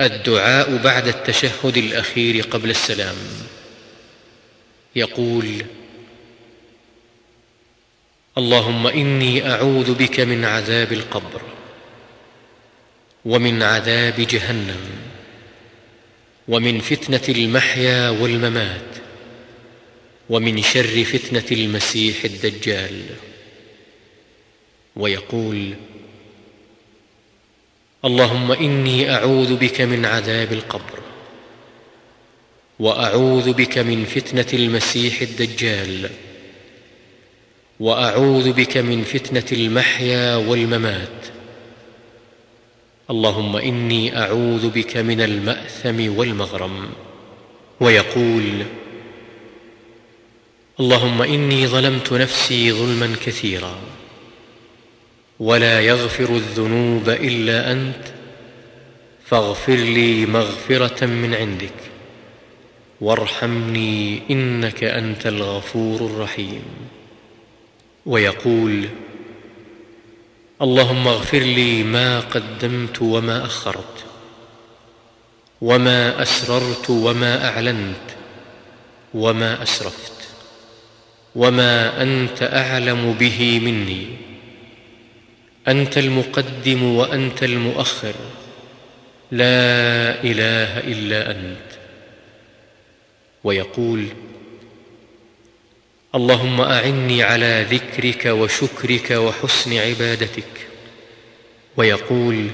[0.00, 3.16] الدعاء بعد التشهد الأخير قبل السلام.
[4.96, 5.64] يقول
[8.38, 11.42] اللهم إني أعوذ بك من عذاب القبر
[13.24, 14.90] ومن عذاب جهنم
[16.48, 18.96] ومن فتنة المحيا والممات
[20.30, 23.02] ومن شر فتنة المسيح الدجال.
[24.96, 25.74] ويقول
[28.04, 30.98] اللهم إني أعوذ بك من عذاب القبر
[32.78, 36.10] وأعوذ بك من فتنة المسيح الدجال
[37.80, 41.26] وأعوذ بك من فتنة المحيا والممات.
[43.10, 46.88] اللهم إني أعوذ بك من المأثم والمغرم
[47.80, 48.62] ويقول
[50.80, 53.97] اللهم إني ظلمت نفسي ظلما كثيرا.
[55.40, 58.04] ولا يغفر الذنوب إلا أنت
[59.26, 61.74] فاغفر لي مغفرة من عندك
[63.00, 66.62] وارحمني إنك أنت الغفور الرحيم.
[68.06, 68.88] ويقول
[70.62, 74.04] اللهم اغفر لي ما قدمت وما أخرت
[75.60, 78.06] وما أسررت وما أعلنت
[79.14, 80.12] وما أسرفت
[81.34, 84.27] وما أنت أعلم به مني.
[85.68, 88.14] أنت المقدم وأنت المؤخر.
[89.30, 91.68] لا إله إلا أنت.
[93.44, 94.06] ويقول
[96.14, 100.68] اللهم أعني على ذكرك وشكرك وحسن عبادتك.
[101.76, 102.46] ويقول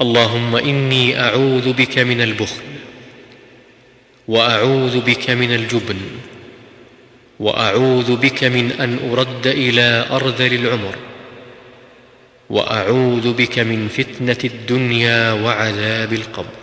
[0.00, 2.62] اللهم إني أعوذ بك من البخل
[4.28, 6.00] وأعوذ بك من الجبن
[7.40, 10.96] وأعوذ بك من أن أرد إلى أرذل العمر.
[12.50, 16.58] وأعوذ بك من فتنة الدنيا وعذاب القبر.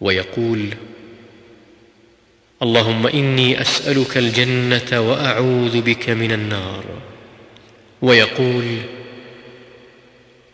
[0.00, 0.68] ويقول
[2.62, 6.84] اللهم إني أسألك الجنة وأعوذ بك من النار.
[8.02, 8.78] ويقول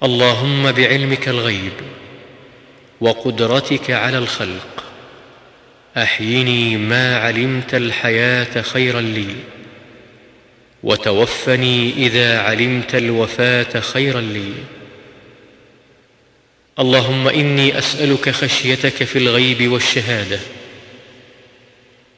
[0.02, 1.72] اللهم بعلمك الغيب
[3.00, 4.84] وقدرتك على الخلق
[5.96, 9.34] أحيني ما علمت الحياة خيرا لي.
[10.82, 14.52] وتوفني إذا علمت الوفاة خيرا لي.
[16.78, 20.40] اللهم إني أسألك خشيتك في الغيب والشهادة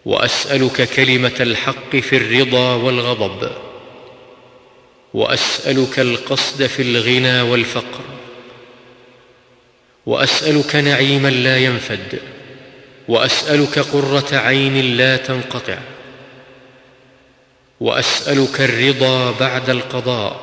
[0.05, 3.51] وأسألك كلمة الحق في الرضا والغضب
[5.15, 8.05] وأسألك القصد في الغنى والفقر
[10.07, 12.19] وأسألك نعيما لا ينفد
[13.09, 15.79] وأسألك قرة عين لا تنقطع.
[17.83, 20.41] وأسألك الرضا بعد القضاء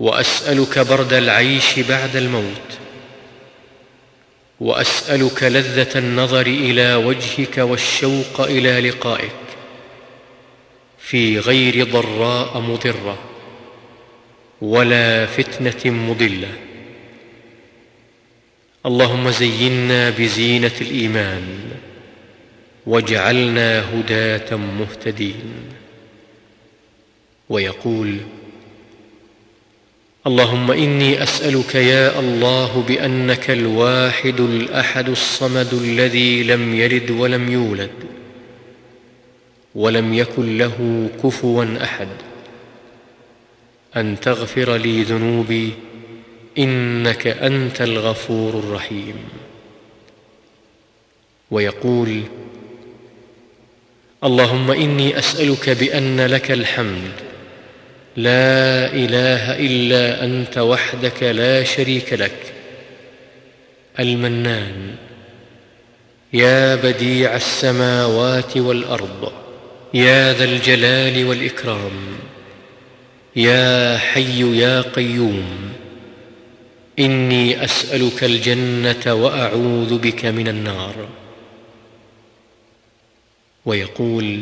[0.00, 2.78] وأسألك برد العيش بعد الموت
[4.60, 9.30] وأسألك لذة النظر إلى وجهك والشوق إلى لقائك
[10.98, 13.18] في غير ضراء مضرة
[14.60, 16.52] ولا فتنة مضلة.
[18.86, 21.70] اللهم زينا بزينة الإيمان.
[22.88, 25.52] واجعلنا هداة مهتدين.
[27.48, 28.16] ويقول
[30.26, 37.90] اللهم إني أسألك يا الله بأنك الواحد الأحد الصمد الذي لم يلد ولم يولد
[39.74, 42.08] ولم يكن له كفوا أحد.
[43.96, 45.72] أن تغفر لي ذنوبي
[46.58, 49.14] إنك أنت الغفور الرحيم.
[51.50, 52.22] ويقول
[54.24, 57.12] اللهم إني أسألك بأن لك الحمد.
[58.16, 62.52] لا إله إلا أنت وحدك لا شريك لك.
[64.00, 64.94] المنان.
[66.32, 69.32] يا بديع السماوات والأرض.
[69.94, 72.18] يا ذا الجلال والإكرام.
[73.36, 75.72] يا حي يا قيوم.
[76.98, 80.94] إني أسألك الجنة وأعوذ بك من النار.
[83.68, 84.40] ويقول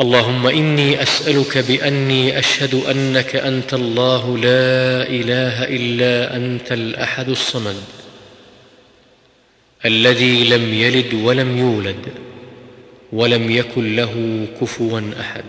[0.00, 7.82] اللهم إني أسألك بأني أشهد أنك أنت الله لا إله إلا أنت الأحد الصمد
[9.84, 12.08] الذي لم يلد ولم يولد
[13.12, 15.44] ولم يكن له كفوا أحد.